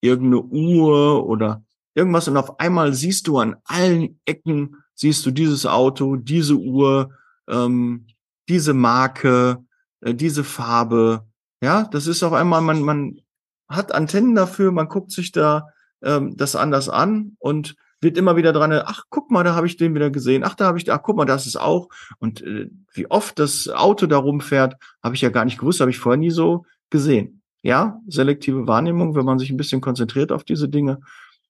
irgendeine 0.00 0.42
Uhr 0.42 1.26
oder 1.26 1.64
irgendwas 1.94 2.28
und 2.28 2.36
auf 2.36 2.60
einmal 2.60 2.94
siehst 2.94 3.26
du 3.26 3.38
an 3.38 3.56
allen 3.64 4.20
Ecken, 4.24 4.76
siehst 4.94 5.26
du 5.26 5.30
dieses 5.30 5.66
Auto, 5.66 6.16
diese 6.16 6.54
Uhr, 6.54 7.10
ähm, 7.48 8.06
diese 8.48 8.72
Marke, 8.72 9.64
äh, 10.00 10.14
diese 10.14 10.44
Farbe. 10.44 11.26
Ja, 11.60 11.84
das 11.84 12.06
ist 12.06 12.22
auf 12.22 12.32
einmal, 12.32 12.60
man, 12.60 12.82
man 12.82 13.20
hat 13.68 13.92
Antennen 13.92 14.34
dafür, 14.34 14.70
man 14.70 14.88
guckt 14.88 15.10
sich 15.10 15.32
da 15.32 15.68
ähm, 16.02 16.36
das 16.36 16.56
anders 16.56 16.88
an 16.88 17.36
und 17.38 17.74
wird 18.02 18.18
immer 18.18 18.36
wieder 18.36 18.52
dran, 18.52 18.72
ach, 18.72 19.04
guck 19.08 19.30
mal, 19.30 19.44
da 19.44 19.54
habe 19.54 19.66
ich 19.66 19.76
den 19.76 19.94
wieder 19.94 20.10
gesehen, 20.10 20.44
ach, 20.44 20.54
da 20.54 20.66
habe 20.66 20.78
ich, 20.78 20.92
ach, 20.92 21.02
guck 21.02 21.16
mal, 21.16 21.24
das 21.24 21.46
ist 21.46 21.56
auch. 21.56 21.88
Und 22.18 22.42
äh, 22.42 22.68
wie 22.92 23.10
oft 23.10 23.38
das 23.38 23.68
Auto 23.68 24.06
da 24.06 24.18
rumfährt, 24.18 24.74
habe 25.02 25.14
ich 25.14 25.20
ja 25.20 25.30
gar 25.30 25.44
nicht 25.44 25.58
gewusst, 25.58 25.80
habe 25.80 25.90
ich 25.90 25.98
vorher 25.98 26.18
nie 26.18 26.30
so 26.30 26.66
gesehen. 26.90 27.42
Ja, 27.62 28.00
selektive 28.08 28.66
Wahrnehmung, 28.66 29.14
wenn 29.14 29.24
man 29.24 29.38
sich 29.38 29.50
ein 29.50 29.56
bisschen 29.56 29.80
konzentriert 29.80 30.32
auf 30.32 30.42
diese 30.44 30.68
Dinge 30.68 30.98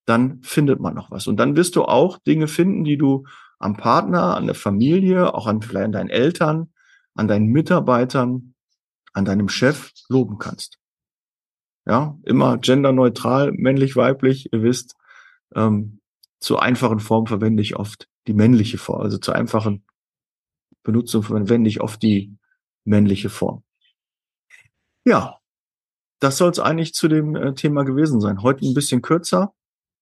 dann 0.04 0.42
findet 0.42 0.80
man 0.80 0.94
noch 0.94 1.11
was. 1.11 1.26
Und 1.26 1.37
dann 1.37 1.56
wirst 1.56 1.76
du 1.76 1.85
auch 1.85 2.18
Dinge 2.18 2.49
finden, 2.49 2.85
die 2.85 2.97
du 2.97 3.25
am 3.59 3.76
Partner, 3.76 4.37
an 4.37 4.47
der 4.47 4.54
Familie, 4.54 5.35
auch 5.35 5.47
an 5.47 5.62
vielleicht 5.62 5.87
an 5.87 5.92
deinen 5.92 6.11
Eltern, 6.11 6.73
an 7.14 7.28
deinen 7.28 7.47
Mitarbeitern, 7.47 8.54
an 9.12 9.25
deinem 9.25 9.49
Chef 9.49 9.92
loben 10.09 10.38
kannst. 10.38 10.78
Ja, 11.87 12.16
immer 12.25 12.59
genderneutral, 12.59 13.52
männlich, 13.52 13.97
weiblich. 13.97 14.52
Ihr 14.52 14.62
wisst, 14.62 14.97
ähm, 15.54 16.00
zur 16.43 16.61
einfachen 16.61 16.99
Form 16.99 17.27
verwende 17.27 17.63
ich 17.63 17.77
oft 17.77 18.09
die 18.27 18.35
männliche 18.35 18.77
Form. 18.77 19.01
Also 19.01 19.19
zur 19.19 19.35
einfachen 19.35 19.85
Benutzung 20.83 21.23
verwende 21.23 21.71
ich 21.71 21.81
oft 21.81 22.03
die 22.03 22.37
männliche 22.85 23.31
Form. 23.31 23.63
Ja, 25.05 25.39
das 26.19 26.39
soll 26.39 26.51
es 26.51 26.59
eigentlich 26.59 26.95
zu 26.95 27.09
dem 27.09 27.37
äh, 27.37 27.55
Thema 27.55 27.85
gewesen 27.85 28.21
sein. 28.21 28.43
Heute 28.43 28.67
ein 28.67 28.75
bisschen 28.75 29.03
kürzer, 29.03 29.55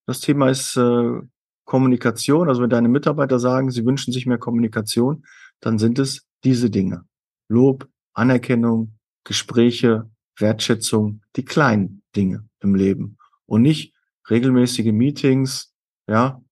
das 0.07 0.21
Thema 0.21 0.49
ist 0.49 0.77
äh, 0.77 1.21
Kommunikation. 1.65 2.49
Also 2.49 2.63
wenn 2.63 2.71
deine 2.71 2.89
Mitarbeiter 2.89 3.39
sagen, 3.39 3.71
sie 3.71 3.85
wünschen 3.85 4.13
sich 4.13 4.27
mehr 4.27 4.39
Kommunikation, 4.39 5.25
dann 5.61 5.79
sind 5.79 5.99
es 5.99 6.27
diese 6.43 6.71
Dinge. 6.71 7.05
Lob, 7.49 7.87
Anerkennung, 8.15 8.99
Gespräche, 9.25 10.11
Wertschätzung, 10.39 11.21
die 11.37 11.45
kleinen 11.45 12.03
Dinge 12.17 12.49
im 12.61 12.75
Leben 12.75 13.19
und 13.47 13.63
nicht 13.63 13.95
regelmäßige 14.31 14.93
Meetings, 14.93 15.70
ja, 16.11 16.43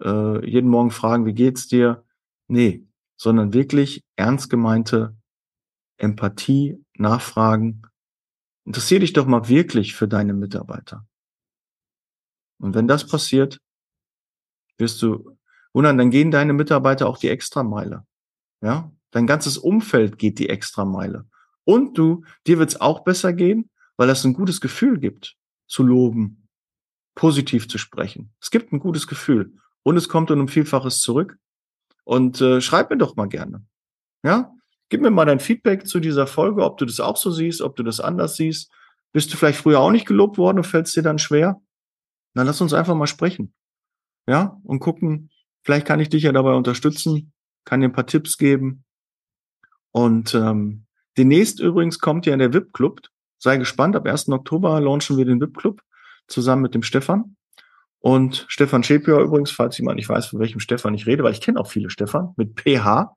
äh, 0.00 0.48
jeden 0.48 0.70
Morgen 0.70 0.92
fragen, 0.92 1.26
wie 1.26 1.34
geht's 1.34 1.66
dir? 1.66 2.04
Nee, 2.46 2.86
sondern 3.16 3.52
wirklich 3.52 4.04
ernst 4.14 4.48
gemeinte 4.48 5.16
Empathie, 5.96 6.84
Nachfragen. 6.96 7.82
Interessier 8.64 9.00
dich 9.00 9.12
doch 9.14 9.26
mal 9.26 9.48
wirklich 9.48 9.96
für 9.96 10.06
deine 10.06 10.34
Mitarbeiter. 10.34 11.04
Und 12.60 12.74
wenn 12.76 12.86
das 12.86 13.08
passiert, 13.08 13.58
wirst 14.78 15.02
du 15.02 15.36
wundern, 15.72 15.98
dann 15.98 16.10
gehen 16.10 16.30
deine 16.30 16.52
Mitarbeiter 16.52 17.08
auch 17.08 17.18
die 17.18 17.28
Extrameile. 17.28 18.06
Ja, 18.60 18.92
dein 19.10 19.26
ganzes 19.26 19.58
Umfeld 19.58 20.18
geht 20.18 20.38
die 20.38 20.48
Extrameile. 20.48 21.26
Und 21.64 21.98
du, 21.98 22.24
dir 22.46 22.58
wird's 22.60 22.80
auch 22.80 23.00
besser 23.00 23.32
gehen, 23.32 23.68
weil 23.96 24.10
es 24.10 24.24
ein 24.24 24.32
gutes 24.32 24.60
Gefühl 24.60 25.00
gibt, 25.00 25.36
zu 25.66 25.82
loben, 25.82 26.47
positiv 27.18 27.68
zu 27.68 27.78
sprechen. 27.78 28.32
Es 28.40 28.52
gibt 28.52 28.72
ein 28.72 28.78
gutes 28.78 29.08
Gefühl 29.08 29.52
und 29.82 29.96
es 29.96 30.08
kommt 30.08 30.30
um 30.30 30.40
ein 30.40 30.48
Vielfaches 30.48 31.00
zurück. 31.00 31.36
Und 32.04 32.40
äh, 32.40 32.60
schreib 32.60 32.90
mir 32.90 32.96
doch 32.96 33.16
mal 33.16 33.26
gerne. 33.26 33.66
Ja, 34.22 34.54
gib 34.88 35.02
mir 35.02 35.10
mal 35.10 35.24
dein 35.24 35.40
Feedback 35.40 35.88
zu 35.88 35.98
dieser 35.98 36.28
Folge, 36.28 36.64
ob 36.64 36.78
du 36.78 36.84
das 36.86 37.00
auch 37.00 37.16
so 37.16 37.32
siehst, 37.32 37.60
ob 37.60 37.74
du 37.74 37.82
das 37.82 37.98
anders 37.98 38.36
siehst. 38.36 38.70
Bist 39.12 39.32
du 39.32 39.36
vielleicht 39.36 39.58
früher 39.58 39.80
auch 39.80 39.90
nicht 39.90 40.06
gelobt 40.06 40.38
worden 40.38 40.58
und 40.58 40.64
fällt 40.64 40.86
es 40.86 40.92
dir 40.92 41.02
dann 41.02 41.18
schwer? 41.18 41.60
Dann 42.34 42.46
lass 42.46 42.60
uns 42.60 42.72
einfach 42.72 42.94
mal 42.94 43.08
sprechen. 43.08 43.52
Ja, 44.28 44.56
und 44.62 44.78
gucken, 44.78 45.30
vielleicht 45.64 45.86
kann 45.86 45.98
ich 45.98 46.10
dich 46.10 46.22
ja 46.22 46.30
dabei 46.30 46.54
unterstützen, 46.54 47.32
kann 47.64 47.80
dir 47.80 47.88
ein 47.88 47.92
paar 47.92 48.06
Tipps 48.06 48.38
geben. 48.38 48.84
Und 49.90 50.34
ähm, 50.36 50.86
demnächst 51.16 51.58
übrigens 51.58 51.98
kommt 51.98 52.26
ja 52.26 52.36
der 52.36 52.54
VIP-Club. 52.54 53.00
Sei 53.38 53.56
gespannt, 53.56 53.96
ab 53.96 54.06
1. 54.06 54.28
Oktober 54.28 54.80
launchen 54.80 55.16
wir 55.16 55.24
den 55.24 55.40
VIP-Club 55.40 55.82
zusammen 56.28 56.62
mit 56.62 56.74
dem 56.74 56.82
Stefan. 56.82 57.36
Und 58.00 58.46
Stefan 58.48 58.84
Schepior 58.84 59.20
übrigens, 59.20 59.50
falls 59.50 59.76
jemand 59.78 59.96
nicht 59.96 60.08
weiß, 60.08 60.26
von 60.26 60.38
welchem 60.38 60.60
Stefan 60.60 60.94
ich 60.94 61.06
rede, 61.06 61.24
weil 61.24 61.32
ich 61.32 61.40
kenne 61.40 61.58
auch 61.58 61.66
viele 61.66 61.90
Stefan 61.90 62.32
mit 62.36 62.60
PH. 62.60 63.16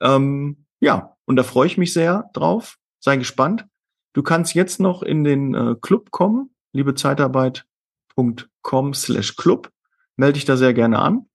Ähm, 0.00 0.66
ja, 0.80 1.16
und 1.24 1.36
da 1.36 1.42
freue 1.42 1.66
ich 1.66 1.76
mich 1.76 1.92
sehr 1.92 2.30
drauf. 2.32 2.78
Sei 3.00 3.16
gespannt. 3.16 3.66
Du 4.12 4.22
kannst 4.22 4.54
jetzt 4.54 4.78
noch 4.80 5.02
in 5.02 5.24
den 5.24 5.54
äh, 5.54 5.74
Club 5.80 6.10
kommen, 6.10 6.54
liebezeitarbeit.com 6.72 8.94
slash 8.94 9.36
Club. 9.36 9.70
Melde 10.16 10.34
dich 10.34 10.44
da 10.44 10.56
sehr 10.56 10.72
gerne 10.72 11.00
an. 11.00 11.28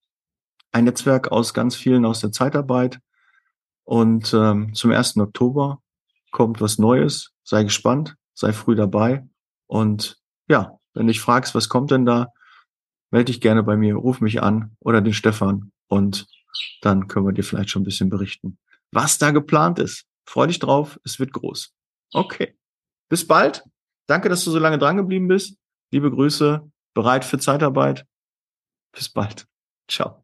Ein 0.71 0.85
Netzwerk 0.85 1.31
aus 1.31 1.53
ganz 1.53 1.75
vielen 1.75 2.05
aus 2.05 2.21
der 2.21 2.31
Zeitarbeit. 2.31 2.99
Und 3.83 4.33
ähm, 4.33 4.73
zum 4.73 4.91
1. 4.91 5.17
Oktober 5.17 5.81
kommt 6.31 6.61
was 6.61 6.77
Neues. 6.77 7.33
Sei 7.43 7.63
gespannt, 7.63 8.15
sei 8.33 8.53
früh 8.53 8.75
dabei. 8.75 9.27
Und 9.67 10.17
ja, 10.47 10.79
wenn 10.93 11.07
du 11.07 11.13
dich 11.13 11.21
fragst, 11.21 11.55
was 11.55 11.69
kommt 11.69 11.91
denn 11.91 12.05
da, 12.05 12.27
melde 13.11 13.31
dich 13.31 13.41
gerne 13.41 13.63
bei 13.63 13.75
mir, 13.75 13.95
ruf 13.95 14.21
mich 14.21 14.41
an 14.41 14.75
oder 14.79 15.01
den 15.01 15.13
Stefan 15.13 15.71
und 15.87 16.27
dann 16.81 17.07
können 17.07 17.25
wir 17.25 17.33
dir 17.33 17.43
vielleicht 17.43 17.69
schon 17.69 17.81
ein 17.81 17.85
bisschen 17.85 18.09
berichten, 18.09 18.57
was 18.91 19.17
da 19.17 19.31
geplant 19.31 19.79
ist. 19.79 20.05
Freu 20.25 20.47
dich 20.47 20.59
drauf, 20.59 20.99
es 21.03 21.19
wird 21.19 21.33
groß. 21.33 21.73
Okay. 22.13 22.57
Bis 23.09 23.27
bald. 23.27 23.63
Danke, 24.07 24.29
dass 24.29 24.43
du 24.43 24.51
so 24.51 24.59
lange 24.59 24.77
dran 24.77 24.97
geblieben 24.97 25.27
bist. 25.27 25.57
Liebe 25.91 26.11
Grüße, 26.11 26.69
bereit 26.93 27.25
für 27.25 27.39
Zeitarbeit. 27.39 28.05
Bis 28.93 29.09
bald. 29.09 29.47
Ciao. 29.87 30.20